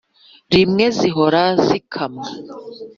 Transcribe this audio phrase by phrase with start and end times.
[0.53, 2.27] rimwe (zihora zikamwa